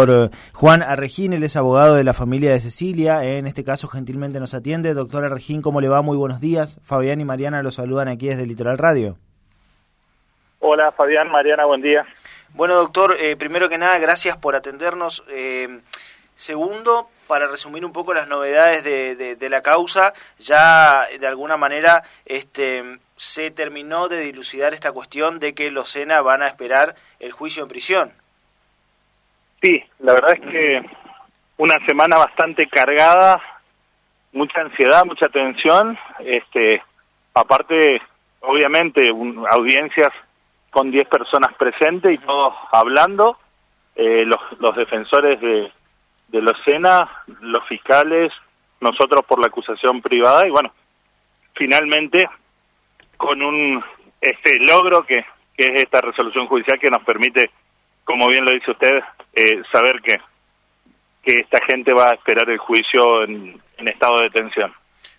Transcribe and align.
doctor 0.00 0.30
eh, 0.32 0.36
Juan 0.52 0.82
Arregín, 0.82 1.32
él 1.32 1.42
es 1.42 1.56
abogado 1.56 1.94
de 1.94 2.04
la 2.04 2.14
familia 2.14 2.52
de 2.52 2.60
Cecilia, 2.60 3.24
en 3.24 3.46
este 3.46 3.64
caso 3.64 3.88
gentilmente 3.88 4.40
nos 4.40 4.54
atiende. 4.54 4.94
Doctor 4.94 5.24
Arregín, 5.24 5.62
¿cómo 5.62 5.80
le 5.80 5.88
va? 5.88 6.02
Muy 6.02 6.16
buenos 6.16 6.40
días. 6.40 6.78
Fabián 6.84 7.20
y 7.20 7.24
Mariana 7.24 7.62
lo 7.62 7.70
saludan 7.70 8.08
aquí 8.08 8.28
desde 8.28 8.46
Litoral 8.46 8.78
Radio. 8.78 9.16
Hola 10.60 10.92
Fabián, 10.92 11.30
Mariana, 11.30 11.64
buen 11.64 11.82
día. 11.82 12.06
Bueno, 12.54 12.74
doctor, 12.74 13.16
eh, 13.18 13.36
primero 13.36 13.68
que 13.68 13.78
nada, 13.78 13.98
gracias 13.98 14.36
por 14.36 14.54
atendernos. 14.56 15.22
Eh, 15.28 15.80
segundo, 16.34 17.08
para 17.26 17.46
resumir 17.46 17.84
un 17.84 17.92
poco 17.92 18.14
las 18.14 18.28
novedades 18.28 18.82
de, 18.82 19.36
de, 19.36 19.48
la 19.48 19.62
causa, 19.62 20.14
ya 20.38 21.06
de 21.18 21.26
alguna 21.26 21.56
manera 21.56 22.02
este, 22.24 22.98
se 23.16 23.50
terminó 23.50 24.08
de 24.08 24.20
dilucidar 24.20 24.74
esta 24.74 24.92
cuestión 24.92 25.38
de 25.38 25.54
que 25.54 25.70
los 25.70 25.90
SENA 25.90 26.20
van 26.22 26.42
a 26.42 26.48
esperar 26.48 26.96
el 27.20 27.32
juicio 27.32 27.62
en 27.62 27.68
prisión. 27.68 28.12
Sí, 29.62 29.82
la 29.98 30.14
verdad 30.14 30.32
es 30.34 30.40
que 30.40 30.82
una 31.58 31.78
semana 31.86 32.16
bastante 32.16 32.66
cargada, 32.68 33.40
mucha 34.32 34.60
ansiedad, 34.60 35.04
mucha 35.04 35.28
tensión, 35.28 35.98
este, 36.20 36.82
aparte, 37.34 38.00
obviamente, 38.40 39.10
audiencias 39.50 40.10
con 40.70 40.90
10 40.90 41.08
personas 41.08 41.54
presentes 41.54 42.14
y 42.14 42.18
todos 42.18 42.54
hablando, 42.72 43.38
eh, 43.96 44.24
los, 44.24 44.40
los 44.58 44.74
defensores 44.76 45.40
de, 45.40 45.70
de 46.28 46.40
los 46.40 46.54
SENA, 46.64 47.08
los 47.40 47.66
fiscales, 47.66 48.32
nosotros 48.80 49.24
por 49.26 49.40
la 49.40 49.48
acusación 49.48 50.00
privada 50.00 50.46
y 50.46 50.50
bueno, 50.50 50.72
finalmente 51.54 52.28
con 53.16 53.42
un 53.42 53.84
este 54.20 54.58
logro 54.60 55.04
que, 55.04 55.24
que 55.56 55.66
es 55.66 55.82
esta 55.82 56.00
resolución 56.00 56.46
judicial 56.46 56.78
que 56.78 56.90
nos 56.90 57.02
permite, 57.02 57.50
como 58.04 58.28
bien 58.28 58.44
lo 58.44 58.52
dice 58.52 58.70
usted, 58.70 59.02
eh, 59.34 59.62
saber 59.72 60.00
que, 60.02 60.18
que 61.22 61.38
esta 61.38 61.58
gente 61.64 61.92
va 61.92 62.10
a 62.10 62.14
esperar 62.14 62.48
el 62.50 62.58
juicio 62.58 63.24
en, 63.24 63.60
en 63.76 63.88
estado 63.88 64.18
de 64.18 64.24
detención. 64.24 64.72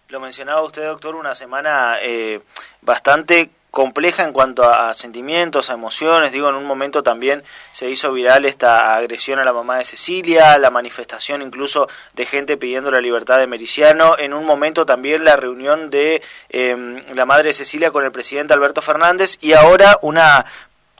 Lo 0.09 0.19
mencionaba 0.19 0.61
usted, 0.61 0.85
doctor, 0.85 1.15
una 1.15 1.35
semana 1.35 1.97
eh, 2.01 2.41
bastante 2.81 3.49
compleja 3.71 4.25
en 4.25 4.33
cuanto 4.33 4.63
a, 4.65 4.93
sentimientos, 4.93 5.69
a 5.69 5.73
emociones. 5.73 6.33
Digo, 6.33 6.49
en 6.49 6.55
un 6.55 6.65
momento 6.65 7.01
también 7.01 7.43
se 7.71 7.89
hizo 7.89 8.11
viral 8.11 8.43
esta 8.43 8.95
agresión 8.95 9.39
a 9.39 9.45
la 9.45 9.53
mamá 9.53 9.77
de 9.77 9.85
Cecilia, 9.85 10.57
la 10.57 10.69
manifestación 10.69 11.41
incluso 11.41 11.87
de 12.13 12.25
gente 12.25 12.57
pidiendo 12.57 12.91
la 12.91 12.99
libertad 12.99 13.39
de 13.39 13.47
Mericiano. 13.47 14.17
En 14.19 14.33
un 14.33 14.45
momento 14.45 14.85
también 14.85 15.23
la 15.23 15.37
reunión 15.37 15.89
de 15.89 16.21
em, 16.49 17.01
la 17.13 17.25
madre 17.25 17.47
de 17.47 17.53
Cecilia 17.53 17.91
con 17.91 18.03
el 18.03 18.11
presidente 18.11 18.53
Alberto 18.53 18.81
Fernández 18.81 19.37
y 19.39 19.53
ahora 19.53 19.97
una 20.01 20.45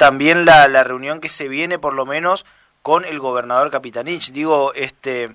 también 0.02 0.45
la, 0.45 0.67
la 0.67 0.83
reunión 0.83 1.21
que 1.21 1.30
se 1.30 1.47
viene 1.47 1.77
por 1.77 1.94
lo 1.94 2.07
menos 2.07 2.44
con 2.81 3.05
el 3.05 3.19
gobernador 3.19 3.69
Capitanich. 3.69 4.31
Digo, 4.31 4.73
este 4.73 5.30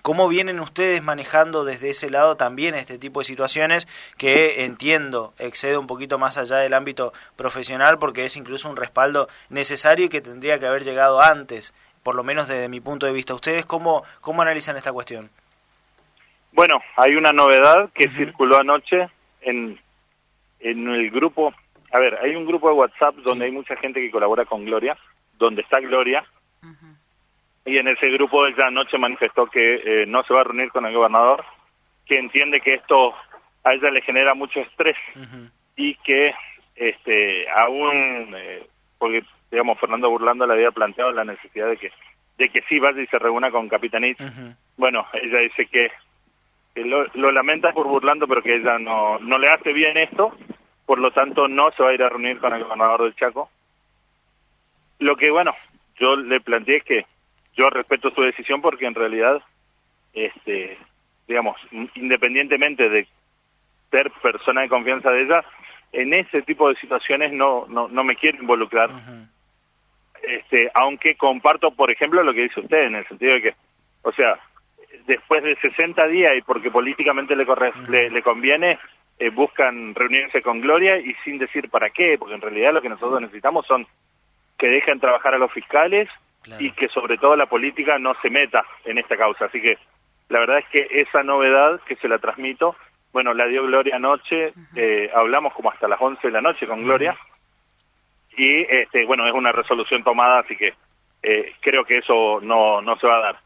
¿Cómo 0.00 0.26
vienen 0.26 0.58
ustedes 0.58 1.02
manejando 1.02 1.66
desde 1.66 1.90
ese 1.90 2.08
lado 2.08 2.38
también 2.38 2.74
este 2.74 2.96
tipo 2.96 3.20
de 3.20 3.26
situaciones 3.26 3.86
que 4.16 4.64
entiendo 4.64 5.34
excede 5.38 5.76
un 5.76 5.86
poquito 5.86 6.16
más 6.16 6.38
allá 6.38 6.56
del 6.56 6.72
ámbito 6.72 7.12
profesional 7.34 7.98
porque 7.98 8.24
es 8.24 8.38
incluso 8.38 8.70
un 8.70 8.76
respaldo 8.76 9.28
necesario 9.50 10.06
y 10.06 10.08
que 10.08 10.22
tendría 10.22 10.58
que 10.58 10.66
haber 10.66 10.82
llegado 10.82 11.20
antes, 11.20 11.74
por 12.02 12.14
lo 12.14 12.24
menos 12.24 12.48
desde 12.48 12.70
mi 12.70 12.80
punto 12.80 13.04
de 13.04 13.12
vista? 13.12 13.34
¿Ustedes 13.34 13.66
cómo, 13.66 14.02
cómo 14.22 14.40
analizan 14.40 14.78
esta 14.78 14.94
cuestión? 14.94 15.28
Bueno, 16.52 16.80
hay 16.96 17.16
una 17.16 17.34
novedad 17.34 17.90
que 17.92 18.08
circuló 18.08 18.58
anoche 18.58 19.10
en, 19.42 19.78
en 20.60 20.88
el 20.88 21.10
grupo. 21.10 21.52
A 21.92 22.00
ver, 22.00 22.18
hay 22.22 22.34
un 22.34 22.46
grupo 22.46 22.68
de 22.68 22.74
WhatsApp 22.74 23.14
donde 23.16 23.46
hay 23.46 23.52
mucha 23.52 23.76
gente 23.76 24.00
que 24.00 24.10
colabora 24.10 24.44
con 24.44 24.64
Gloria, 24.64 24.96
donde 25.38 25.62
está 25.62 25.80
Gloria, 25.80 26.24
y 27.66 27.78
en 27.78 27.88
ese 27.88 28.08
grupo 28.10 28.46
ella 28.46 28.68
anoche 28.68 28.96
manifestó 28.96 29.46
que 29.46 29.74
eh, 29.84 30.06
no 30.06 30.22
se 30.22 30.32
va 30.32 30.42
a 30.42 30.44
reunir 30.44 30.70
con 30.70 30.86
el 30.86 30.94
gobernador, 30.94 31.44
que 32.06 32.16
entiende 32.16 32.60
que 32.60 32.74
esto 32.74 33.12
a 33.64 33.74
ella 33.74 33.90
le 33.90 34.00
genera 34.02 34.34
mucho 34.34 34.60
estrés 34.60 34.96
y 35.74 35.96
que 35.96 36.32
este 36.76 37.50
aún 37.50 38.32
eh, 38.36 38.66
porque 38.98 39.24
digamos 39.50 39.78
Fernando 39.80 40.08
Burlando 40.08 40.46
le 40.46 40.54
había 40.54 40.70
planteado 40.70 41.10
la 41.10 41.24
necesidad 41.24 41.68
de 41.68 41.76
que 41.76 41.90
de 42.38 42.48
que 42.50 42.62
sí 42.68 42.78
vaya 42.78 43.02
y 43.02 43.06
se 43.06 43.18
reúna 43.18 43.50
con 43.50 43.68
Capitanich. 43.68 44.18
Bueno, 44.76 45.06
ella 45.14 45.38
dice 45.38 45.66
que, 45.66 45.90
lo, 46.76 47.06
lo, 47.14 47.32
lamenta 47.32 47.72
por 47.72 47.88
Burlando, 47.88 48.28
pero 48.28 48.42
que 48.42 48.56
ella 48.56 48.78
no 48.78 49.18
no 49.18 49.38
le 49.38 49.48
hace 49.48 49.72
bien 49.72 49.96
esto, 49.96 50.36
por 50.86 50.98
lo 50.98 51.10
tanto 51.10 51.48
no 51.48 51.70
se 51.72 51.82
va 51.82 51.90
a 51.90 51.94
ir 51.94 52.02
a 52.02 52.08
reunir 52.08 52.38
con 52.38 52.54
el 52.54 52.64
gobernador 52.64 53.02
del 53.02 53.16
Chaco. 53.16 53.50
Lo 54.98 55.16
que 55.16 55.30
bueno, 55.30 55.54
yo 55.98 56.16
le 56.16 56.40
planteé 56.40 56.76
es 56.76 56.84
que 56.84 57.06
yo 57.56 57.68
respeto 57.70 58.10
su 58.10 58.22
decisión 58.22 58.62
porque 58.62 58.86
en 58.86 58.94
realidad, 58.94 59.42
este, 60.14 60.78
digamos, 61.26 61.56
independientemente 61.94 62.88
de 62.88 63.06
ser 63.90 64.10
persona 64.22 64.62
de 64.62 64.68
confianza 64.68 65.10
de 65.10 65.22
ella, 65.22 65.44
en 65.92 66.12
ese 66.12 66.42
tipo 66.42 66.68
de 66.68 66.76
situaciones 66.76 67.32
no, 67.32 67.66
no, 67.68 67.88
no 67.88 68.04
me 68.04 68.16
quiero 68.16 68.38
involucrar. 68.38 68.90
este, 70.22 70.70
aunque 70.74 71.16
comparto, 71.16 71.70
por 71.70 71.90
ejemplo, 71.90 72.22
lo 72.22 72.32
que 72.34 72.42
dice 72.42 72.60
usted, 72.60 72.84
en 72.84 72.96
el 72.96 73.06
sentido 73.06 73.34
de 73.34 73.42
que, 73.42 73.54
o 74.02 74.12
sea, 74.12 74.38
después 75.06 75.42
de 75.42 75.56
60 75.56 76.06
días 76.08 76.36
y 76.36 76.42
porque 76.42 76.70
políticamente 76.70 77.36
le, 77.36 77.46
corre, 77.46 77.72
le, 77.88 78.22
conviene, 78.22 78.78
eh, 79.18 79.30
buscan 79.30 79.94
reunirse 79.94 80.42
con 80.42 80.60
Gloria 80.60 80.98
y 80.98 81.14
sin 81.24 81.38
decir 81.38 81.70
para 81.70 81.90
qué, 81.90 82.16
porque 82.18 82.34
en 82.34 82.40
realidad 82.40 82.74
lo 82.74 82.82
que 82.82 82.88
nosotros 82.88 83.20
necesitamos 83.20 83.66
son 83.66 83.86
que 84.58 84.68
dejen 84.68 85.00
trabajar 85.00 85.34
a 85.34 85.38
los 85.38 85.52
fiscales, 85.52 86.08
y 86.58 86.70
que 86.72 86.88
sobre 86.88 87.18
todo 87.18 87.36
la 87.36 87.46
política 87.46 87.98
no 87.98 88.14
se 88.22 88.30
meta 88.30 88.64
en 88.84 88.98
esta 88.98 89.16
causa. 89.16 89.46
Así 89.46 89.60
que 89.60 89.78
la 90.28 90.40
verdad 90.40 90.58
es 90.58 90.66
que 90.68 90.86
esa 91.00 91.22
novedad 91.22 91.80
que 91.86 91.96
se 91.96 92.08
la 92.08 92.18
transmito, 92.18 92.76
bueno, 93.12 93.34
la 93.34 93.46
dio 93.46 93.64
Gloria 93.64 93.96
anoche, 93.96 94.52
eh, 94.74 95.10
hablamos 95.14 95.52
como 95.54 95.70
hasta 95.70 95.88
las 95.88 96.00
11 96.00 96.26
de 96.26 96.32
la 96.32 96.40
noche 96.40 96.66
con 96.66 96.82
Gloria, 96.82 97.16
y 98.36 98.60
este, 98.62 99.06
bueno, 99.06 99.26
es 99.26 99.32
una 99.32 99.52
resolución 99.52 100.04
tomada, 100.04 100.40
así 100.40 100.56
que 100.56 100.74
eh, 101.22 101.54
creo 101.60 101.84
que 101.84 101.98
eso 101.98 102.40
no, 102.42 102.82
no 102.82 102.96
se 102.98 103.06
va 103.06 103.16
a 103.16 103.22
dar. 103.22 103.38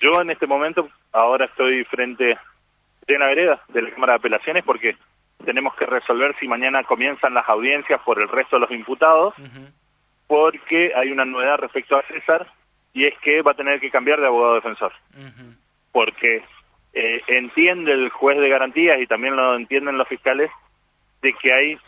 Yo 0.00 0.20
en 0.20 0.30
este 0.30 0.46
momento 0.46 0.88
ahora 1.12 1.44
estoy 1.44 1.84
frente 1.84 2.36
de 3.06 3.18
la 3.18 3.26
vereda 3.26 3.62
de 3.68 3.82
la 3.82 3.90
Cámara 3.90 4.12
de 4.14 4.18
Apelaciones 4.18 4.64
porque 4.64 4.96
tenemos 5.44 5.74
que 5.74 5.86
resolver 5.86 6.34
si 6.40 6.48
mañana 6.48 6.84
comienzan 6.84 7.34
las 7.34 7.48
audiencias 7.48 8.00
por 8.02 8.20
el 8.20 8.28
resto 8.28 8.56
de 8.56 8.60
los 8.60 8.70
imputados 8.70 9.34
porque 10.26 10.92
hay 10.94 11.10
una 11.10 11.24
novedad 11.24 11.58
respecto 11.58 11.96
a 11.96 12.02
César 12.06 12.50
y 12.92 13.04
es 13.06 13.18
que 13.18 13.42
va 13.42 13.52
a 13.52 13.56
tener 13.56 13.80
que 13.80 13.90
cambiar 13.90 14.20
de 14.20 14.26
abogado 14.26 14.54
defensor. 14.54 14.92
Porque 15.92 16.44
eh, 16.92 17.22
entiende 17.26 17.92
el 17.92 18.08
juez 18.08 18.38
de 18.38 18.48
garantías 18.48 19.00
y 19.00 19.06
también 19.06 19.36
lo 19.36 19.56
entienden 19.56 19.98
los 19.98 20.08
fiscales 20.08 20.50
de 21.20 21.32
que 21.34 21.52
hay 21.52 21.78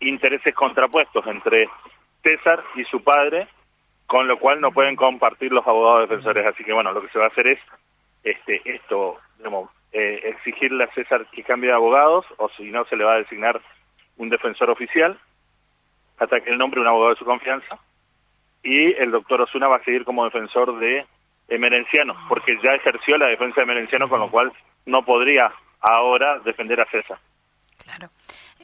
intereses 0.00 0.54
contrapuestos 0.54 1.26
entre 1.26 1.68
César 2.22 2.62
y 2.76 2.84
su 2.84 3.02
padre, 3.02 3.48
con 4.06 4.28
lo 4.28 4.38
cual 4.38 4.60
no 4.60 4.72
pueden 4.72 4.96
compartir 4.96 5.52
los 5.52 5.66
abogados 5.66 6.08
defensores. 6.08 6.46
Así 6.46 6.64
que 6.64 6.72
bueno, 6.72 6.92
lo 6.92 7.02
que 7.02 7.08
se 7.08 7.18
va 7.18 7.26
a 7.26 7.28
hacer 7.28 7.48
es 7.48 7.58
este 8.22 8.62
esto, 8.64 9.18
digamos, 9.38 9.70
eh, 9.94 10.20
exigirle 10.24 10.84
a 10.84 10.92
César 10.92 11.26
que 11.30 11.44
cambie 11.44 11.70
de 11.70 11.76
abogados 11.76 12.26
o 12.36 12.48
si 12.50 12.64
no 12.64 12.84
se 12.86 12.96
le 12.96 13.04
va 13.04 13.14
a 13.14 13.18
designar 13.18 13.60
un 14.16 14.28
defensor 14.28 14.68
oficial 14.68 15.16
hasta 16.18 16.40
que 16.40 16.50
él 16.50 16.58
nombre 16.58 16.80
un 16.80 16.86
abogado 16.88 17.10
de 17.14 17.18
su 17.18 17.24
confianza. 17.24 17.78
Y 18.62 18.92
el 18.94 19.12
doctor 19.12 19.40
Osuna 19.40 19.68
va 19.68 19.76
a 19.76 19.84
seguir 19.84 20.04
como 20.04 20.24
defensor 20.24 20.78
de 20.78 21.06
Emerenciano, 21.48 22.16
porque 22.28 22.58
ya 22.62 22.74
ejerció 22.74 23.16
la 23.18 23.26
defensa 23.26 23.56
de 23.56 23.62
Emerenciano, 23.62 24.08
con 24.08 24.20
lo 24.20 24.30
cual 24.30 24.52
no 24.86 25.04
podría 25.04 25.52
ahora 25.80 26.40
defender 26.40 26.80
a 26.80 26.90
César. 26.90 27.18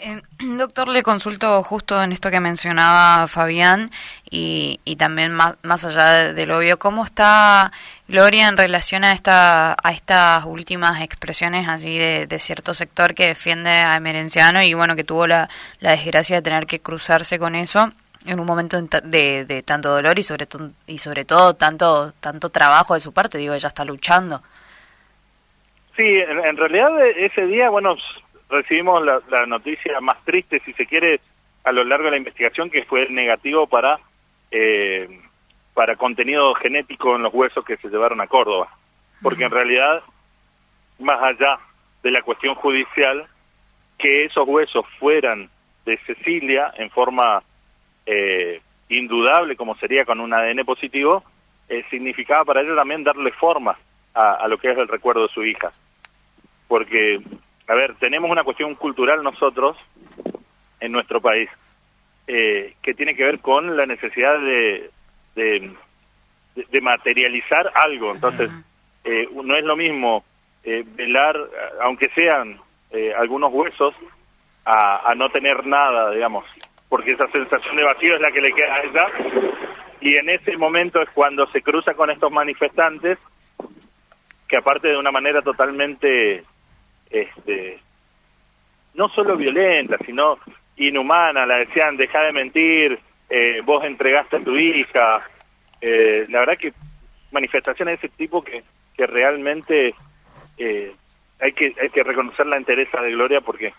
Eh, 0.01 0.23
doctor, 0.57 0.89
le 0.89 1.03
consulto 1.03 1.63
justo 1.63 2.03
en 2.03 2.13
esto 2.13 2.31
que 2.31 2.41
mencionaba 2.41 3.27
Fabián 3.27 3.91
y, 4.31 4.81
y 4.85 4.97
también 4.97 5.33
más, 5.33 5.57
más 5.63 5.85
allá 5.85 6.33
del 6.33 6.51
obvio, 6.51 6.79
¿cómo 6.79 7.05
está 7.05 7.71
Gloria 8.09 8.49
en 8.49 8.57
relación 8.57 9.05
a, 9.05 9.13
esta, 9.13 9.73
a 9.73 9.93
estas 9.93 10.45
últimas 10.47 11.03
expresiones 11.03 11.69
así 11.69 11.99
de, 11.99 12.39
cierto 12.39 12.75
sector 12.75 13.15
que 13.15 13.29
defiende 13.29 13.71
a 13.71 13.97
Emerenciano 13.97 14.63
y 14.63 14.75
bueno, 14.75 14.97
que 14.97 15.05
tuvo 15.05 15.27
la, 15.27 15.49
la 15.81 15.93
desgracia 15.93 16.37
de 16.37 16.43
tener 16.43 16.67
que 16.67 16.81
cruzarse 16.81 17.39
con 17.39 17.55
eso? 17.55 17.93
en 18.27 18.39
un 18.39 18.45
momento 18.45 18.79
de, 18.83 19.47
de 19.47 19.63
tanto 19.63 19.89
dolor 19.89 20.19
y 20.19 20.23
sobre, 20.23 20.47
y 20.87 20.99
sobre 20.99 21.25
todo 21.25 21.55
tanto, 21.55 22.13
tanto 22.21 22.51
trabajo 22.51 22.93
de 22.93 23.01
su 23.01 23.15
parte, 23.15 23.39
digo, 23.39 23.55
ella 23.55 23.69
está 23.69 23.83
luchando. 23.83 24.43
Sí, 25.97 26.05
en 26.05 26.57
realidad 26.59 26.91
ese 27.17 27.47
día, 27.47 27.71
bueno, 27.71 27.97
recibimos 28.51 29.03
la, 29.05 29.47
noticia 29.47 30.01
más 30.01 30.23
triste, 30.25 30.61
si 30.65 30.73
se 30.75 30.87
quiere, 30.87 31.21
a 31.65 31.73
lo 31.73 31.85
largo 31.85 32.07
de 32.07 32.13
la 32.13 32.17
investigación, 32.17 32.71
que 32.71 32.85
fue 32.85 33.09
negativo 33.09 33.67
para, 33.67 34.01
eh, 34.51 35.21
para 35.75 35.97
contenido 35.97 36.55
genético 36.55 37.17
en 37.17 37.23
los 37.23 37.33
huesos 37.33 37.65
que 37.65 37.77
se 37.77 37.89
llevaron 37.89 38.21
a 38.21 38.27
Córdoba. 38.27 38.69
Porque 39.23 39.45
en 39.45 39.51
realidad, 39.51 40.03
más 40.99 41.23
allá 41.23 41.59
de 42.03 42.11
la 42.11 42.23
cuestión 42.23 42.55
judicial, 42.55 43.27
que 43.99 44.25
esos 44.25 44.49
huesos 44.49 44.85
fueran 44.99 45.51
de 45.85 45.99
Cecilia 46.07 46.73
en 46.77 46.91
forma 46.91 47.43
eh, 48.07 48.61
indudable, 48.89 49.57
como 49.57 49.77
sería 49.77 50.05
con 50.05 50.21
un 50.21 50.33
ADN 50.33 50.65
positivo, 50.65 51.23
eh, 51.69 51.85
significaba 51.91 52.45
para 52.45 52.63
ella 52.63 52.75
también 52.75 53.05
darle 53.05 53.31
forma 53.33 53.79
a, 54.13 54.49
lo 54.49 54.59
que 54.59 54.71
es 54.71 54.77
el 54.77 54.89
recuerdo 54.89 55.23
de 55.23 55.33
su 55.33 55.45
hija. 55.45 55.73
Porque, 56.67 57.21
a 57.71 57.75
ver, 57.75 57.95
tenemos 58.01 58.29
una 58.29 58.43
cuestión 58.43 58.75
cultural 58.75 59.23
nosotros 59.23 59.77
en 60.81 60.91
nuestro 60.91 61.21
país 61.21 61.49
eh, 62.27 62.75
que 62.83 62.95
tiene 62.95 63.15
que 63.15 63.23
ver 63.23 63.39
con 63.39 63.77
la 63.77 63.87
necesidad 63.87 64.41
de, 64.41 64.91
de, 65.37 66.81
materializar 66.81 67.71
algo. 67.75 68.13
Entonces, 68.13 68.51
eh, 69.05 69.29
no 69.33 69.57
es 69.57 69.63
lo 69.63 69.77
mismo 69.77 70.25
eh, 70.65 70.85
velar, 70.85 71.39
aunque 71.83 72.09
sean 72.15 72.61
algunos 73.17 73.53
huesos, 73.53 73.95
a, 74.65 75.09
a 75.09 75.15
no 75.15 75.31
tener 75.31 75.65
nada, 75.65 76.11
digamos, 76.11 76.45
porque 76.89 77.13
esa 77.13 77.29
sensación 77.31 77.77
de 77.77 77.85
vacío 77.85 78.17
es 78.17 78.21
la 78.21 78.33
que 78.33 78.41
le 78.41 78.51
queda 78.51 78.75
a 78.75 78.83
ella. 78.83 79.07
Y 80.01 80.17
en 80.17 80.29
ese 80.29 80.57
momento 80.57 81.01
es 81.01 81.09
cuando 81.11 81.47
se 81.53 81.63
cruza 81.63 81.95
con 81.95 82.11
estos 82.11 82.33
manifestantes 82.33 83.17
que 84.51 84.57
aparte 84.57 84.89
de 84.89 84.97
una 84.97 85.13
manera 85.13 85.41
totalmente, 85.43 86.43
este, 87.11 87.79
no 88.95 89.09
solo 89.11 89.37
violenta, 89.37 89.99
sino 90.05 90.39
inhumana, 90.77 91.45
la 91.45 91.59
decían, 91.59 91.97
deja 91.97 92.23
de 92.23 92.33
mentir, 92.33 92.99
eh, 93.29 93.61
vos 93.65 93.85
entregaste 93.85 94.37
a 94.37 94.45
tu 94.45 94.57
hija. 94.57 95.21
Eh, 95.81 96.27
la 96.29 96.41
verdad 96.41 96.59
que 96.59 96.73
manifestaciones 97.33 98.01
de 98.01 98.07
ese 98.07 98.17
tipo 98.17 98.43
que, 98.43 98.63
que 98.97 99.07
realmente 99.07 99.95
eh, 100.59 100.93
hay 101.41 101.53
que 101.53 101.75
hay 101.81 101.91
que 101.91 102.03
reconocer 102.03 102.47
la 102.47 102.57
entereza 102.57 103.01
de 103.01 103.13
Gloria 103.13 103.41
porque 103.41 103.73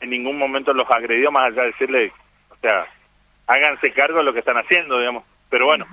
en 0.00 0.10
ningún 0.10 0.38
momento 0.38 0.72
los 0.72 0.88
agredió 0.90 1.30
más 1.32 1.46
allá 1.46 1.62
de 1.62 1.72
decirle, 1.72 2.12
o 2.50 2.56
sea, 2.56 2.86
háganse 3.46 3.92
cargo 3.92 4.18
de 4.18 4.24
lo 4.24 4.32
que 4.32 4.40
están 4.40 4.56
haciendo, 4.56 4.98
digamos. 4.98 5.24
Pero 5.50 5.66
bueno, 5.66 5.86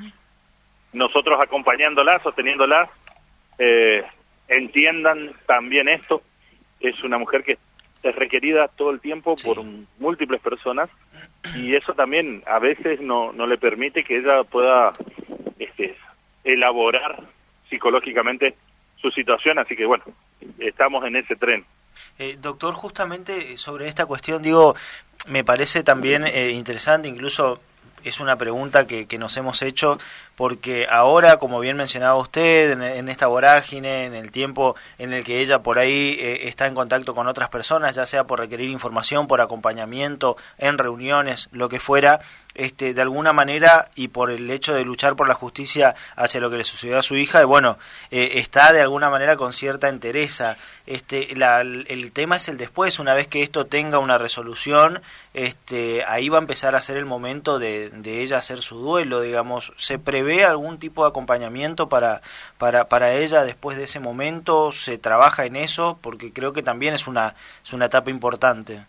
nosotros 0.94 1.39
acompañándola, 1.41 2.19
sosteniéndola, 2.19 2.89
eh, 3.57 4.03
entiendan 4.48 5.33
también 5.48 5.88
esto. 5.88 6.21
Es 6.80 7.04
una 7.04 7.18
mujer 7.18 7.44
que 7.44 7.57
es 8.04 8.16
requerida 8.16 8.68
todo 8.68 8.92
el 8.92 9.00
tiempo 9.00 9.36
por 9.36 9.63
múltiples 10.00 10.39
personas 10.39 10.89
y 11.56 11.75
eso 11.75 11.94
también 11.94 12.44
a 12.45 12.60
veces 12.60 13.01
no, 13.01 13.31
no 13.33 13.48
le 13.48 13.57
permite 13.57 14.04
que 14.04 14.18
ella 14.18 14.44
pueda 14.44 14.94
este, 15.57 15.98
elaborar 16.44 17.24
psicológicamente 17.69 18.56
su 18.98 19.10
situación. 19.12 19.57
Así 19.57 19.75
que 19.75 19.86
bueno, 19.86 20.04
estamos 20.60 21.04
en 21.06 21.16
ese 21.16 21.36
tren. 21.36 21.66
Eh, 22.19 22.38
doctor, 22.39 22.74
justamente 22.74 23.57
sobre 23.57 23.88
esta 23.88 24.06
cuestión, 24.06 24.42
digo, 24.42 24.75
me 25.27 25.44
parece 25.44 25.83
también 25.83 26.25
eh, 26.27 26.51
interesante, 26.51 27.07
incluso 27.07 27.62
es 28.06 28.19
una 28.19 28.38
pregunta 28.38 28.88
que, 28.88 29.07
que, 29.07 29.18
nos 29.18 29.36
hemos 29.36 29.62
hecho 29.62 29.98
porque 30.36 30.88
ahora, 30.90 31.38
como 31.38 31.60
bien 31.60 31.75
mencionaba 31.75 32.16
usted, 32.16 32.72
en, 32.80 33.10
esta 33.10 33.28
vorágine, 33.28 34.06
en 34.06 34.13
el 34.13 34.31
tiempo 34.31 34.75
en 34.98 35.13
el 35.13 35.24
que 35.24 35.42
ella 35.42 35.63
por 35.63 35.80
ahí 35.80 36.18
eh, 36.19 36.48
está 36.48 36.68
en 36.68 36.75
contacto 36.75 37.16
con 37.16 37.28
otras 37.28 37.50
personas, 37.50 37.96
ya 37.96 38.06
sea 38.06 38.25
por 38.25 38.40
requerir 38.40 38.69
información, 38.69 39.28
por 39.28 39.42
acompañamiento, 39.42 40.38
en 40.57 40.78
reuniones, 40.78 41.50
lo 41.52 41.68
que 41.68 41.80
fuera, 41.80 42.22
este, 42.56 42.94
de 42.94 43.02
alguna 43.02 43.34
manera 43.34 43.90
y 43.96 44.07
por 44.07 44.31
el 44.31 44.50
hecho 44.50 44.74
de 44.74 44.84
luchar 44.84 45.16
por 45.16 45.28
la 45.28 45.34
justicia 45.34 45.96
hacia 46.16 46.40
lo 46.40 46.50
que 46.50 46.57
le 46.57 46.63
sucedió 46.63 46.98
a 46.98 47.04
su 47.04 47.16
hija, 47.16 47.44
bueno, 47.46 47.78
eh, 48.12 48.34
está 48.36 48.74
de 48.74 48.81
alguna 48.81 49.10
manera 49.10 49.36
con 49.36 49.54
cierta 49.54 49.90
entereza. 49.90 50.57
Este, 50.88 51.36
la, 51.36 51.62
el 51.62 52.12
tema 52.12 52.38
es 52.38 52.48
el 52.48 52.57
después, 52.57 53.00
una 53.00 53.13
vez 53.13 53.28
que 53.28 53.44
esto 53.44 53.66
tenga 53.66 54.00
una 54.00 54.18
resolución, 54.18 55.02
este, 55.34 56.04
ahí 56.06 56.30
va 56.30 56.38
a 56.38 56.42
empezar 56.42 56.75
a 56.75 56.81
ser 56.81 56.98
el 56.98 57.06
momento 57.06 57.60
de, 57.60 57.90
de 57.90 58.22
ella 58.22 58.38
hacer 58.38 58.62
su 58.62 58.78
duelo, 58.78 59.22
digamos, 59.22 59.74
se 59.78 60.00
prevé 60.00 60.46
algún 60.46 60.80
tipo 60.80 61.04
de 61.04 61.10
acompañamiento 61.10 61.90
para, 61.90 62.22
para, 62.58 62.88
para 62.88 63.13
ella 63.13 63.44
después 63.44 63.78
de 63.78 63.84
ese 63.84 64.00
momento, 64.00 64.72
se 64.72 64.98
trabaja 64.98 65.46
en 65.46 65.56
eso, 65.56 66.00
porque 66.01 66.31
creo 66.31 66.54
que 66.54 66.63
también 66.63 66.94
es 66.94 67.08
una, 67.08 67.36
es 67.63 67.74
una 67.74 67.86
etapa 67.86 68.10
importante. 68.10 68.86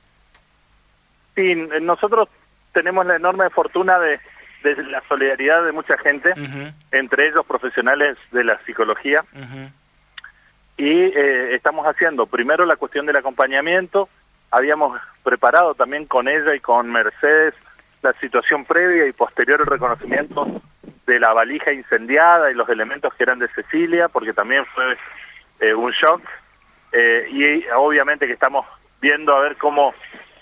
Sí, 1.34 1.54
nosotros 1.82 2.28
tenemos 2.76 3.06
la 3.06 3.16
enorme 3.16 3.48
fortuna 3.48 3.98
de, 3.98 4.20
la 4.62 5.02
solidaridad 5.08 5.64
de 5.64 5.72
mucha 5.72 5.96
gente, 5.96 6.34
entre 6.92 7.28
ellos 7.28 7.46
profesionales 7.46 8.18
de 8.32 8.44
la 8.44 8.58
psicología, 8.66 9.24
y 10.76 10.90
eh, 10.90 11.54
estamos 11.54 11.86
haciendo 11.86 12.26
primero 12.26 12.66
la 12.66 12.76
cuestión 12.76 13.06
del 13.06 13.16
acompañamiento, 13.16 14.10
habíamos 14.50 15.00
preparado 15.22 15.74
también 15.74 16.04
con 16.04 16.28
ella 16.28 16.54
y 16.54 16.60
con 16.60 16.92
Mercedes 16.92 17.54
la 18.02 18.12
situación 18.20 18.66
previa 18.66 19.06
y 19.06 19.12
posterior 19.12 19.62
al 19.62 19.68
reconocimiento 19.68 20.60
de 21.06 21.18
la 21.18 21.32
valija 21.32 21.72
incendiada 21.72 22.50
y 22.50 22.54
los 22.54 22.68
elementos 22.68 23.14
que 23.14 23.22
eran 23.22 23.38
de 23.38 23.48
Cecilia, 23.48 24.08
porque 24.08 24.34
también 24.34 24.66
fue 24.66 24.98
eh, 25.60 25.72
un 25.72 25.92
shock, 25.92 26.20
eh, 26.92 27.26
y 27.30 27.64
obviamente 27.74 28.26
que 28.26 28.34
estamos 28.34 28.66
viendo 29.00 29.34
a 29.34 29.40
ver 29.40 29.56
cómo 29.56 29.94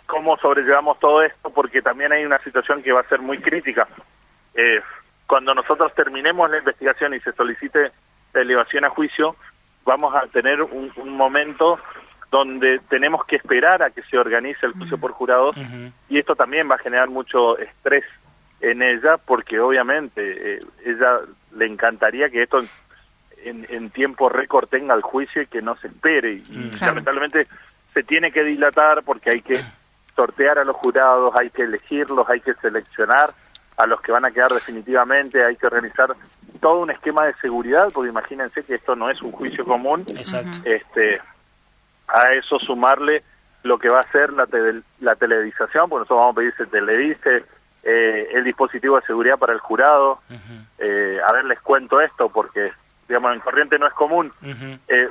cómo 0.06 0.36
sobrellevamos 0.36 0.98
todo 0.98 1.22
esto, 1.22 1.50
porque 1.50 1.82
también 1.82 2.12
hay 2.12 2.24
una 2.24 2.38
situación 2.38 2.82
que 2.82 2.92
va 2.92 3.00
a 3.00 3.08
ser 3.08 3.20
muy 3.20 3.38
crítica. 3.38 3.88
Eh, 4.54 4.80
cuando 5.26 5.54
nosotros 5.54 5.92
terminemos 5.94 6.50
la 6.50 6.58
investigación 6.58 7.14
y 7.14 7.20
se 7.20 7.32
solicite 7.32 7.92
la 8.32 8.40
elevación 8.40 8.84
a 8.84 8.90
juicio, 8.90 9.36
vamos 9.84 10.14
a 10.14 10.26
tener 10.26 10.62
un, 10.62 10.92
momento 11.16 11.78
donde 12.30 12.80
tenemos 12.88 13.24
que 13.24 13.36
esperar 13.36 13.82
a 13.82 13.90
que 13.90 14.02
se 14.02 14.18
organice 14.18 14.66
el 14.66 14.72
juicio 14.72 14.98
por 14.98 15.12
jurados 15.12 15.56
y 16.08 16.18
esto 16.18 16.34
también 16.34 16.68
va 16.68 16.74
a 16.74 16.78
generar 16.78 17.08
mucho 17.08 17.56
estrés 17.58 18.04
en 18.60 18.82
ella 18.82 19.18
porque 19.18 19.60
obviamente 19.60 20.56
eh, 20.56 20.60
ella 20.84 21.20
le 21.56 21.66
encantaría 21.66 22.30
que 22.30 22.42
esto 22.42 22.64
en, 23.44 23.90
tiempo 23.90 24.28
récord 24.28 24.68
tenga 24.68 24.94
el 24.94 25.02
juicio 25.02 25.42
y 25.42 25.46
que 25.46 25.62
no 25.62 25.76
se 25.76 25.88
espere. 25.88 26.32
Y 26.32 26.70
lamentablemente 26.80 27.46
se 27.92 28.02
tiene 28.02 28.32
que 28.32 28.42
dilatar 28.42 29.02
porque 29.04 29.30
hay 29.30 29.42
que 29.42 29.60
sortear 30.16 30.58
a 30.58 30.64
los 30.64 30.76
jurados, 30.76 31.34
hay 31.36 31.50
que 31.50 31.62
elegirlos, 31.62 32.28
hay 32.28 32.40
que 32.40 32.54
seleccionar 32.54 33.30
a 33.76 33.86
los 33.86 34.00
que 34.00 34.12
van 34.12 34.24
a 34.24 34.30
quedar 34.30 34.52
definitivamente, 34.52 35.44
hay 35.44 35.56
que 35.56 35.66
organizar 35.66 36.14
todo 36.60 36.78
un 36.80 36.90
esquema 36.90 37.26
de 37.26 37.34
seguridad, 37.34 37.90
porque 37.92 38.10
imagínense 38.10 38.62
que 38.64 38.76
esto 38.76 38.94
no 38.94 39.10
es 39.10 39.20
un 39.20 39.32
juicio 39.32 39.64
común. 39.64 40.04
Exacto. 40.08 40.58
Este, 40.64 41.20
a 42.08 42.32
eso 42.34 42.58
sumarle 42.60 43.22
lo 43.64 43.78
que 43.78 43.88
va 43.88 44.00
a 44.00 44.12
ser 44.12 44.32
la, 44.32 44.46
la 45.00 45.14
televisación, 45.16 45.88
porque 45.88 46.02
nosotros 46.02 46.18
vamos 46.18 46.32
a 46.32 46.36
pedir 46.36 46.54
se 46.56 46.66
televise, 46.66 47.44
eh, 47.82 48.28
el 48.32 48.44
dispositivo 48.44 48.98
de 49.00 49.06
seguridad 49.06 49.38
para 49.38 49.52
el 49.52 49.60
jurado. 49.60 50.20
eh, 50.78 51.18
a 51.26 51.32
ver, 51.32 51.44
les 51.44 51.60
cuento 51.60 52.00
esto, 52.00 52.28
porque, 52.28 52.72
digamos, 53.08 53.34
en 53.34 53.40
Corriente 53.40 53.78
no 53.78 53.86
es 53.86 53.94
común. 53.94 54.32
eh, 54.88 55.08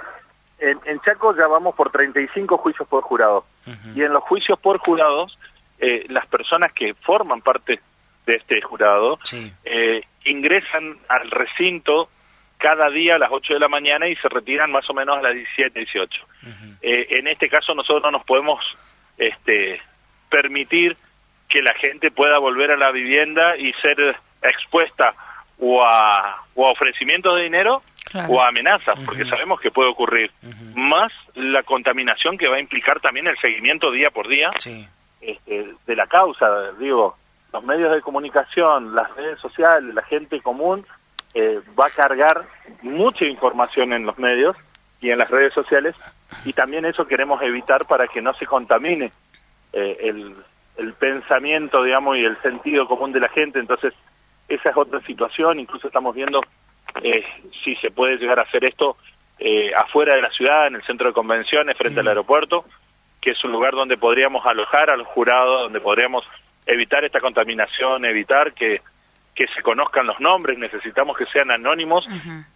en, 0.63 0.99
Chaco 1.01 1.35
ya 1.35 1.47
vamos 1.47 1.75
por 1.75 1.91
35 1.91 2.57
juicios 2.57 2.87
por 2.87 3.03
jurado. 3.03 3.45
Y 3.95 4.03
en 4.03 4.13
los 4.13 4.23
juicios 4.23 4.59
por 4.59 4.77
jurados, 4.79 5.37
eh, 5.79 6.05
las 6.09 6.25
personas 6.27 6.71
que 6.73 6.93
forman 6.93 7.41
parte 7.41 7.79
de 8.25 8.33
este 8.35 8.61
jurado 8.61 9.17
eh, 9.65 10.03
ingresan 10.25 10.97
al 11.09 11.29
recinto 11.29 12.09
cada 12.57 12.89
día 12.89 13.15
a 13.15 13.19
las 13.19 13.29
8 13.31 13.55
de 13.55 13.59
la 13.59 13.67
mañana 13.67 14.07
y 14.07 14.15
se 14.15 14.29
retiran 14.29 14.71
más 14.71 14.89
o 14.89 14.93
menos 14.93 15.17
a 15.17 15.21
las 15.21 15.33
17, 15.33 15.79
18. 15.79 16.21
Eh, 16.81 17.07
en 17.09 17.27
este 17.27 17.49
caso 17.49 17.73
nosotros 17.75 18.03
no 18.03 18.11
nos 18.11 18.23
podemos 18.23 18.63
este, 19.17 19.81
permitir 20.29 20.95
que 21.49 21.61
la 21.61 21.73
gente 21.73 22.11
pueda 22.11 22.37
volver 22.39 22.71
a 22.71 22.77
la 22.77 22.91
vivienda 22.91 23.57
y 23.57 23.73
ser 23.73 24.17
expuesta 24.41 25.13
o 25.59 25.83
a, 25.83 26.45
o 26.55 26.67
a 26.67 26.71
ofrecimientos 26.71 27.35
de 27.35 27.43
dinero 27.43 27.83
o 28.27 28.41
amenazas, 28.41 28.99
porque 29.05 29.25
sabemos 29.25 29.59
que 29.59 29.71
puede 29.71 29.89
ocurrir. 29.89 30.31
Más 30.75 31.11
la 31.35 31.63
contaminación 31.63 32.37
que 32.37 32.47
va 32.47 32.57
a 32.57 32.59
implicar 32.59 32.99
también 32.99 33.27
el 33.27 33.37
seguimiento 33.37 33.91
día 33.91 34.09
por 34.09 34.27
día 34.27 34.51
este, 35.21 35.73
de 35.85 35.95
la 35.95 36.07
causa. 36.07 36.71
Digo, 36.79 37.17
los 37.51 37.63
medios 37.63 37.93
de 37.93 38.01
comunicación, 38.01 38.95
las 38.95 39.13
redes 39.15 39.39
sociales, 39.39 39.93
la 39.93 40.03
gente 40.03 40.41
común 40.41 40.85
eh, 41.33 41.59
va 41.79 41.87
a 41.87 41.89
cargar 41.89 42.45
mucha 42.81 43.25
información 43.25 43.93
en 43.93 44.05
los 44.05 44.17
medios 44.17 44.55
y 45.01 45.09
en 45.09 45.17
las 45.17 45.29
redes 45.29 45.53
sociales 45.53 45.95
y 46.45 46.53
también 46.53 46.85
eso 46.85 47.05
queremos 47.05 47.41
evitar 47.41 47.85
para 47.85 48.07
que 48.07 48.21
no 48.21 48.33
se 48.35 48.45
contamine 48.45 49.11
eh, 49.73 49.97
el, 50.01 50.35
el 50.77 50.93
pensamiento, 50.93 51.83
digamos, 51.83 52.17
y 52.17 52.25
el 52.25 52.41
sentido 52.41 52.87
común 52.87 53.11
de 53.11 53.19
la 53.19 53.29
gente. 53.29 53.59
Entonces, 53.59 53.93
esa 54.47 54.69
es 54.69 54.77
otra 54.77 55.01
situación. 55.01 55.59
Incluso 55.59 55.87
estamos 55.87 56.15
viendo 56.15 56.41
eh, 57.01 57.25
si 57.63 57.75
se 57.77 57.91
puede 57.91 58.17
llegar 58.17 58.39
a 58.39 58.43
hacer 58.43 58.65
esto 58.65 58.97
eh, 59.39 59.71
afuera 59.75 60.15
de 60.15 60.21
la 60.21 60.29
ciudad, 60.31 60.67
en 60.67 60.75
el 60.75 60.83
centro 60.83 61.07
de 61.07 61.13
convenciones, 61.13 61.77
frente 61.77 62.01
al 62.01 62.07
aeropuerto, 62.07 62.65
que 63.19 63.31
es 63.31 63.43
un 63.43 63.51
lugar 63.51 63.73
donde 63.73 63.97
podríamos 63.97 64.45
alojar 64.45 64.89
a 64.89 64.97
los 64.97 65.07
jurados, 65.07 65.63
donde 65.63 65.81
podríamos 65.81 66.23
evitar 66.65 67.03
esta 67.03 67.19
contaminación, 67.19 68.05
evitar 68.05 68.53
que, 68.53 68.81
que 69.35 69.47
se 69.47 69.61
conozcan 69.61 70.07
los 70.07 70.19
nombres, 70.19 70.57
necesitamos 70.57 71.17
que 71.17 71.25
sean 71.27 71.51
anónimos 71.51 72.07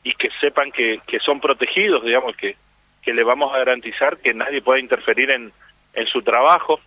y 0.03 0.13
que 0.13 0.29
sepan 0.39 0.71
que, 0.71 1.01
que 1.07 1.19
son 1.19 1.39
protegidos, 1.39 2.03
digamos, 2.03 2.35
que, 2.35 2.55
que 3.01 3.13
le 3.13 3.23
vamos 3.23 3.53
a 3.53 3.59
garantizar 3.59 4.17
que 4.17 4.33
nadie 4.33 4.61
pueda 4.61 4.79
interferir 4.79 5.31
en, 5.31 5.51
en 5.93 6.07
su 6.07 6.21
trabajo. 6.21 6.79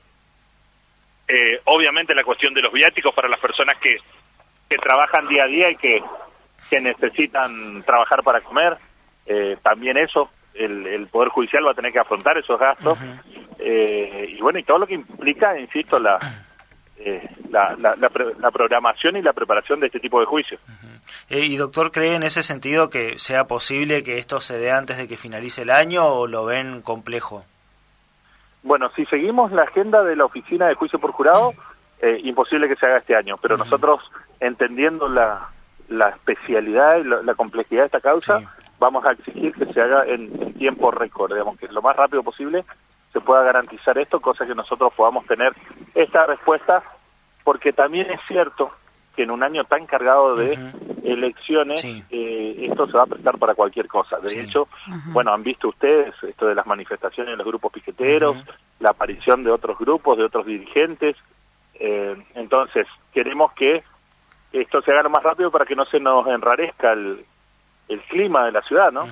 Eh, 1.27 1.61
obviamente 1.65 2.15
la 2.15 2.25
cuestión 2.25 2.55
de 2.55 2.63
los 2.63 2.73
viáticos 2.73 3.15
para 3.15 3.29
las 3.29 3.41
personas 3.41 3.77
que, 3.81 3.97
que 4.69 4.77
trabajan 4.79 5.29
día 5.29 5.45
a 5.45 5.49
día 5.49 5.71
y 5.71 5.77
que 5.77 6.03
que 6.69 6.81
necesitan 6.81 7.83
trabajar 7.83 8.23
para 8.23 8.41
comer, 8.41 8.77
eh, 9.27 9.57
también 9.63 9.97
eso, 9.97 10.31
el, 10.55 10.87
el, 10.87 11.07
Poder 11.09 11.29
Judicial 11.29 11.67
va 11.67 11.73
a 11.73 11.75
tener 11.75 11.93
que 11.93 11.99
afrontar 11.99 12.37
esos 12.39 12.59
gastos, 12.59 12.99
eh, 13.59 14.35
y 14.37 14.41
bueno, 14.41 14.59
y 14.59 14.65
todo 14.65 14.79
lo 14.79 14.87
que 14.87 14.95
implica, 14.95 15.59
insisto, 15.59 15.99
la, 15.99 16.19
eh, 16.99 17.29
la, 17.49 17.77
la, 17.79 17.97
la, 17.97 18.51
programación 18.51 19.17
y 19.17 19.23
la 19.23 19.33
preparación 19.33 19.81
de 19.81 19.87
este 19.87 20.01
tipo 20.01 20.21
de 20.21 20.27
juicios. 20.27 20.61
y 21.31 21.57
doctor, 21.57 21.93
¿cree 21.93 22.15
en 22.15 22.23
ese 22.23 22.43
sentido 22.43 22.91
que 22.91 23.19
sea 23.19 23.47
posible 23.47 24.03
que 24.03 24.19
esto 24.19 24.41
se 24.41 24.59
dé 24.59 24.71
antes 24.71 24.99
de 24.99 25.09
que 25.09 25.17
finalice 25.17 25.63
el 25.63 25.71
año 25.71 26.07
o 26.07 26.27
lo 26.27 26.45
ven 26.45 26.83
complejo? 26.83 27.45
Bueno, 28.63 28.91
si 28.95 29.07
seguimos 29.07 29.53
la 29.53 29.63
agenda 29.63 30.05
de 30.05 30.17
la 30.17 30.27
Oficina 30.27 30.67
de 30.67 30.75
Juicio 30.75 30.99
por 30.99 31.13
Jurado, 31.13 31.55
eh, 32.03 32.21
imposible 32.25 32.69
que 32.69 32.77
se 32.77 32.87
haga 32.87 32.99
este 32.99 33.17
año, 33.17 33.39
pero 33.41 33.57
nosotros, 33.57 34.01
entendiendo 34.39 35.09
la, 35.09 35.49
la 35.91 36.09
especialidad 36.11 36.99
y 36.99 37.05
la, 37.05 37.35
complejidad 37.35 37.83
de 37.83 37.87
esta 37.87 38.01
causa, 38.01 38.41
vamos 38.79 39.05
a 39.05 39.13
exigir 39.13 39.53
que 39.53 39.67
se 39.73 39.81
haga 39.83 40.07
en, 40.07 40.55
tiempo 40.55 40.91
récord, 40.91 41.33
digamos, 41.33 41.59
que 41.59 41.69
lo 41.69 41.83
más 41.83 41.97
rápido 41.97 42.23
posible 42.23 42.65
se 43.13 43.21
pueda 43.21 43.43
garantizar 43.43 43.99
esto, 43.99 44.21
cosa 44.21 44.47
que 44.47 44.55
nosotros 44.55 44.93
podamos 44.95 45.27
tener 45.27 45.53
esta 45.95 46.27
respuesta, 46.27 46.83
porque 47.43 47.73
también 47.73 48.09
es 48.11 48.21
cierto 48.29 48.71
que 49.17 49.25
en 49.25 49.33
un 49.33 49.43
año 49.43 49.65
tan 49.65 49.87
cargado 49.87 50.37
de 50.37 50.57
elecciones, 51.03 51.85
eh, 51.85 52.67
esto 52.71 52.87
se 52.87 52.93
va 52.93 53.03
a 53.03 53.07
prestar 53.07 53.37
para 53.39 53.57
cualquier 53.57 53.89
cosa. 53.89 54.19
De 54.21 54.41
hecho, 54.41 54.69
bueno, 55.07 55.33
han 55.33 55.43
visto 55.43 55.69
ustedes 55.69 56.15
esto 56.23 56.47
de 56.47 56.55
las 56.55 56.67
manifestaciones 56.67 57.33
de 57.33 57.37
los 57.37 57.47
grupos 57.47 57.73
piqueteros, 57.73 58.37
la 58.79 58.91
aparición 58.91 59.43
de 59.43 59.51
otros 59.51 59.77
grupos, 59.77 60.17
de 60.17 60.25
otros 60.25 60.47
dirigentes. 60.47 61.17
Eh, 61.75 62.17
entonces, 62.35 62.87
queremos 63.13 63.53
que 63.55 63.83
esto 64.53 64.83
se 64.83 64.93
haga 64.93 65.09
más 65.09 65.23
rápido 65.23 65.51
para 65.51 65.65
que 65.65 65.77
no 65.77 65.85
se 65.87 66.01
nos 66.01 66.27
enrarezca 66.27 66.93
el, 66.93 67.25
el 67.89 68.01
clima 68.03 68.47
de 68.47 68.53
la 68.53 68.63
ciudad, 68.63 68.93
¿no? 68.93 69.07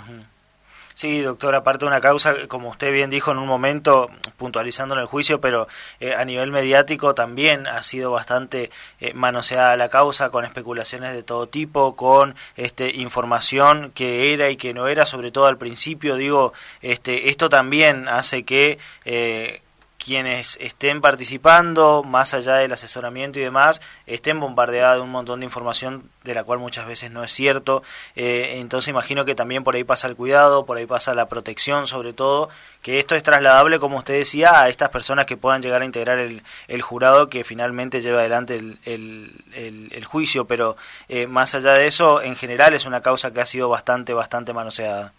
Sí, 0.98 1.20
doctor, 1.20 1.54
aparte 1.54 1.84
de 1.84 1.90
una 1.92 2.00
causa, 2.00 2.48
como 2.48 2.70
usted 2.70 2.92
bien 2.92 3.08
dijo 3.08 3.30
en 3.30 3.38
un 3.38 3.46
momento, 3.46 4.10
puntualizando 4.36 4.96
en 4.96 5.00
el 5.00 5.06
juicio, 5.06 5.40
pero 5.40 5.68
eh, 6.00 6.12
a 6.12 6.24
nivel 6.24 6.50
mediático 6.50 7.14
también 7.14 7.68
ha 7.68 7.84
sido 7.84 8.10
bastante 8.10 8.72
eh, 8.98 9.14
manoseada 9.14 9.76
la 9.76 9.90
causa, 9.90 10.30
con 10.30 10.44
especulaciones 10.44 11.14
de 11.14 11.22
todo 11.22 11.46
tipo, 11.46 11.94
con 11.94 12.34
este 12.56 12.96
información 12.96 13.92
que 13.94 14.32
era 14.32 14.50
y 14.50 14.56
que 14.56 14.74
no 14.74 14.88
era, 14.88 15.06
sobre 15.06 15.30
todo 15.30 15.46
al 15.46 15.56
principio, 15.56 16.16
digo, 16.16 16.52
este, 16.82 17.30
esto 17.30 17.48
también 17.48 18.08
hace 18.08 18.44
que 18.44 18.80
eh, 19.04 19.62
quienes 19.98 20.56
estén 20.60 21.00
participando, 21.00 22.04
más 22.04 22.32
allá 22.32 22.54
del 22.54 22.72
asesoramiento 22.72 23.38
y 23.38 23.42
demás, 23.42 23.82
estén 24.06 24.38
bombardeados 24.38 24.98
de 24.98 25.02
un 25.02 25.10
montón 25.10 25.40
de 25.40 25.46
información 25.46 26.08
de 26.22 26.34
la 26.34 26.44
cual 26.44 26.60
muchas 26.60 26.86
veces 26.86 27.10
no 27.10 27.24
es 27.24 27.32
cierto. 27.32 27.82
Eh, 28.14 28.54
entonces 28.58 28.88
imagino 28.88 29.24
que 29.24 29.34
también 29.34 29.64
por 29.64 29.74
ahí 29.74 29.84
pasa 29.84 30.06
el 30.06 30.14
cuidado, 30.14 30.64
por 30.64 30.76
ahí 30.76 30.86
pasa 30.86 31.14
la 31.14 31.28
protección 31.28 31.88
sobre 31.88 32.12
todo, 32.12 32.48
que 32.80 33.00
esto 33.00 33.16
es 33.16 33.22
trasladable, 33.24 33.80
como 33.80 33.98
usted 33.98 34.14
decía, 34.14 34.62
a 34.62 34.68
estas 34.68 34.90
personas 34.90 35.26
que 35.26 35.36
puedan 35.36 35.62
llegar 35.62 35.82
a 35.82 35.84
integrar 35.84 36.18
el, 36.18 36.42
el 36.68 36.82
jurado 36.82 37.28
que 37.28 37.42
finalmente 37.42 38.00
lleva 38.00 38.20
adelante 38.20 38.56
el, 38.56 38.78
el, 38.84 40.04
juicio, 40.04 40.46
pero 40.46 40.76
eh, 41.08 41.26
más 41.26 41.54
allá 41.54 41.74
de 41.74 41.86
eso, 41.86 42.22
en 42.22 42.36
general 42.36 42.72
es 42.72 42.86
una 42.86 43.02
causa 43.02 43.32
que 43.34 43.40
ha 43.40 43.46
sido 43.46 43.68
bastante, 43.68 44.14
bastante 44.14 44.54
manoseada. 44.54 45.12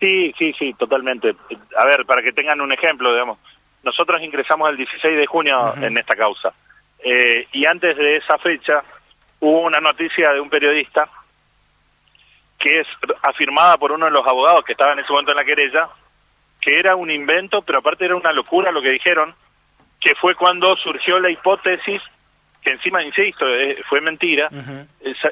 Sí, 0.00 0.32
sí, 0.38 0.52
sí, 0.58 0.74
totalmente. 0.74 1.34
A 1.76 1.84
ver, 1.84 2.06
para 2.06 2.22
que 2.22 2.32
tengan 2.32 2.60
un 2.60 2.72
ejemplo, 2.72 3.12
digamos, 3.12 3.38
nosotros 3.88 4.20
ingresamos 4.22 4.68
el 4.68 4.76
16 4.76 5.16
de 5.16 5.26
junio 5.26 5.74
en 5.80 5.96
esta 5.96 6.14
causa. 6.14 6.52
Eh, 6.98 7.46
y 7.52 7.64
antes 7.64 7.96
de 7.96 8.16
esa 8.16 8.36
fecha 8.36 8.82
hubo 9.40 9.60
una 9.60 9.80
noticia 9.80 10.30
de 10.30 10.40
un 10.40 10.50
periodista 10.50 11.08
que 12.58 12.80
es 12.80 12.86
afirmada 13.22 13.78
por 13.78 13.92
uno 13.92 14.04
de 14.04 14.10
los 14.10 14.26
abogados 14.26 14.62
que 14.64 14.72
estaba 14.72 14.92
en 14.92 14.98
ese 14.98 15.10
momento 15.10 15.30
en 15.30 15.38
la 15.38 15.44
querella, 15.44 15.88
que 16.60 16.78
era 16.78 16.96
un 16.96 17.10
invento, 17.10 17.62
pero 17.62 17.78
aparte 17.78 18.04
era 18.04 18.14
una 18.14 18.32
locura 18.32 18.70
lo 18.72 18.82
que 18.82 18.90
dijeron, 18.90 19.34
que 20.00 20.14
fue 20.16 20.34
cuando 20.34 20.76
surgió 20.76 21.18
la 21.18 21.30
hipótesis, 21.30 22.02
que 22.60 22.72
encima, 22.72 23.02
insisto, 23.02 23.46
eh, 23.48 23.82
fue 23.88 24.02
mentira, 24.02 24.50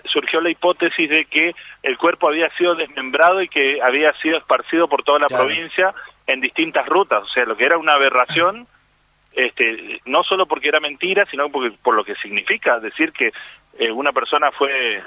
surgió 0.05 0.41
la 0.41 0.49
hipótesis 0.49 1.11
de 1.11 1.27
que 1.27 1.55
el 1.83 1.99
cuerpo 1.99 2.29
había 2.29 2.49
sido 2.57 2.75
desmembrado 2.75 3.43
y 3.43 3.49
que 3.49 3.83
había 3.83 4.15
sido 4.23 4.39
esparcido 4.39 4.89
por 4.89 5.03
toda 5.03 5.19
la 5.19 5.27
provincia 5.27 5.93
en 6.27 6.41
distintas 6.41 6.87
rutas, 6.87 7.23
o 7.23 7.29
sea, 7.29 7.45
lo 7.45 7.57
que 7.57 7.65
era 7.65 7.79
una 7.79 7.93
aberración, 7.93 8.67
este, 9.33 10.01
no 10.07 10.25
solo 10.25 10.47
porque 10.47 10.69
era 10.69 10.81
mentira, 10.81 11.27
sino 11.31 11.51
porque, 11.51 11.77
por 11.83 11.95
lo 11.95 12.05
que 12.05 12.17
significa 12.17 12.81
decir 12.81 13.13
que 13.13 13.33
eh, 13.79 13.91
una 13.93 14.13
persona 14.13 14.51
fue 14.51 15.03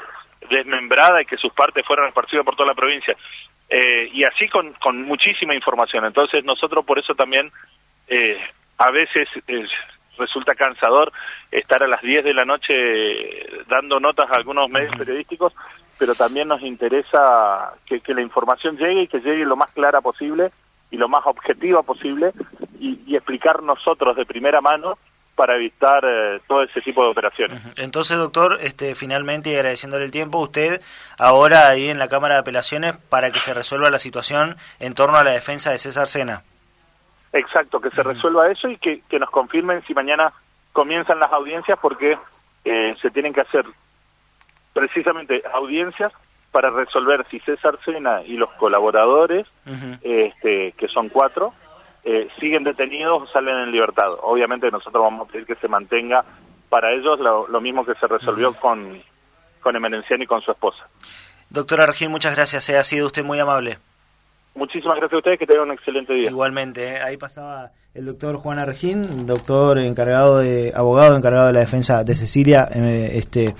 desmembrada 0.50 1.22
y 1.22 1.26
que 1.26 1.38
sus 1.38 1.52
partes 1.52 1.86
fueron 1.86 2.08
esparcidas 2.08 2.46
por 2.46 2.56
toda 2.56 2.70
la 2.70 2.76
provincia. 2.76 3.16
Eh, 3.68 4.10
y 4.14 4.24
así 4.24 4.48
con, 4.48 4.74
con 4.74 5.04
muchísima 5.04 5.54
información. 5.54 6.06
Entonces 6.06 6.44
nosotros 6.44 6.86
por 6.86 7.00
eso 7.00 7.14
también 7.16 7.52
eh, 8.08 8.40
a 8.78 8.90
veces 8.92 9.28
resulta 10.18 10.56
cansador 10.56 11.12
estar 11.52 11.84
a 11.84 11.88
las 11.88 12.02
10 12.02 12.24
de 12.24 12.34
la 12.34 12.46
noche 12.46 12.74
dando 13.68 14.00
notas 14.00 14.30
a 14.32 14.36
algunos 14.36 14.70
medios 14.70 14.96
periodísticos, 14.96 15.54
pero 15.98 16.16
también 16.16 16.48
nos 16.48 16.62
interesa 16.62 17.74
que, 17.86 18.00
que 18.00 18.14
la 18.14 18.22
información 18.22 18.78
llegue 18.78 19.04
y 19.04 19.08
que 19.08 19.20
llegue 19.20 19.46
lo 19.46 19.56
más 19.56 19.72
clara 19.72 20.02
posible 20.02 20.52
y 20.92 20.98
lo 20.98 21.08
más 21.08 21.22
objetiva 21.26 21.84
posible 21.84 22.32
y, 22.80 23.16
explicar 23.16 23.62
nosotros 23.64 24.16
de 24.16 24.26
primera 24.26 24.62
mano 24.62 24.98
para 25.36 25.56
evitar 25.56 26.04
eh, 26.06 26.40
todo 26.48 26.64
ese 26.64 26.82
tipo 26.82 27.04
de 27.04 27.10
operaciones. 27.10 27.62
Entonces, 27.78 28.18
doctor, 28.18 28.58
este, 28.62 28.96
finalmente 28.96 29.50
y 29.50 29.56
agradeciéndole 29.56 30.06
el 30.06 30.12
tiempo, 30.12 30.40
usted 30.40 30.82
ahora 31.18 31.70
ahí 31.70 31.90
en 31.90 32.00
la 32.00 32.08
Cámara 32.08 32.36
de 32.36 32.42
Apelaciones 32.42 32.98
para 33.10 33.32
que 33.32 33.40
se 33.40 33.54
resuelva 33.54 33.90
la 33.90 34.00
situación 34.00 34.58
en 34.80 34.94
torno 34.94 35.18
a 35.18 35.24
la 35.24 35.32
defensa 35.32 35.72
de 35.72 35.78
César 35.78 36.08
Sena. 36.08 36.44
Exacto, 37.32 37.80
que 37.80 37.90
se 37.92 38.04
resuelva 38.04 38.52
eso 38.52 38.68
y 38.70 38.78
que, 38.78 39.02
que, 39.08 39.20
nos 39.20 39.30
confirmen 39.30 39.84
si 39.86 39.94
mañana 39.94 40.34
comienzan 40.74 41.20
las 41.20 41.32
audiencias 41.32 41.78
porque 41.82 42.18
eh, 42.66 42.96
se 43.02 43.12
tienen 43.12 43.34
que 43.34 43.42
hacer 43.42 43.66
precisamente 44.74 45.44
audiencias 45.54 46.12
para 46.52 46.70
resolver 46.70 47.26
si 47.30 47.40
César 47.42 47.78
Sena 47.86 48.22
y 48.24 48.38
los 48.38 48.52
colaboradores, 48.54 49.46
este, 50.02 50.74
que 50.74 50.88
son 50.88 51.10
cuatro, 51.10 51.54
eh, 52.04 52.28
siguen 52.40 52.64
detenidos 52.64 53.24
o 53.24 53.28
salen 53.28 53.56
en 53.60 53.72
libertad. 53.72 54.10
Obviamente 54.22 54.72
nosotros 54.72 55.04
vamos 55.04 55.28
a 55.28 55.32
pedir 55.32 55.46
que 55.46 55.56
se 55.56 55.68
mantenga 55.68 56.24
para 56.70 56.92
ellos 56.92 57.20
lo, 57.20 57.62
mismo 57.62 57.86
que 57.86 57.94
se 57.96 58.08
resolvió 58.08 58.54
con, 58.54 59.02
con 59.62 59.76
Emerenciano 59.76 60.24
y 60.24 60.28
con 60.28 60.42
su 60.42 60.52
esposa. 60.52 60.88
Doctor 61.50 61.82
Argín, 61.82 62.12
muchas 62.12 62.36
gracias. 62.36 62.70
Eh, 62.70 62.78
ha 62.78 62.84
sido 62.84 63.08
usted 63.08 63.24
muy 63.24 63.40
amable. 63.40 63.80
Muchísimas 64.56 64.98
gracias 64.98 65.14
a 65.14 65.18
ustedes, 65.18 65.40
que 65.40 65.48
tengan 65.48 65.70
un 65.70 65.74
excelente 65.74 66.14
día. 66.14 66.30
Igualmente, 66.30 66.88
eh, 66.88 67.02
ahí 67.02 67.18
pasaba 67.18 67.72
el 67.94 68.06
doctor 68.06 68.38
Juan 68.38 68.60
Argín, 68.60 69.26
doctor 69.26 69.80
encargado 69.80 70.40
de, 70.40 70.72
abogado 70.76 71.16
encargado 71.16 71.48
de 71.48 71.54
la 71.54 71.60
defensa 71.60 72.04
de 72.04 72.16
Cecilia, 72.16 72.70
este 72.74 73.56